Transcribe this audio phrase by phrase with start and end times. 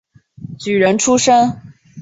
[0.57, 1.61] 举人出身。